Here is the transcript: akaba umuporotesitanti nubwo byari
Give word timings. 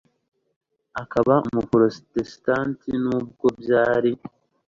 akaba 1.01 1.33
umuporotesitanti 1.47 2.89
nubwo 3.03 3.47
byari 3.59 4.11